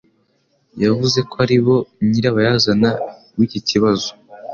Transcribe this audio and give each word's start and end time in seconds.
Yavuze 0.83 1.19
ko 1.29 1.35
ari 1.45 1.57
bo 1.65 1.77
nyirabayazana 2.09 2.89
w'iki 3.37 3.59
kibazo. 3.67 4.09